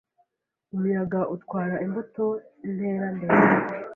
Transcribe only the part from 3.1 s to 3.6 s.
ndende.